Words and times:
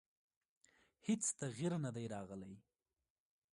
هېڅ 1.07 1.23
تغییر 1.39 1.73
نه 1.83 1.91
دی 1.95 2.05
راغلی. 2.13 2.53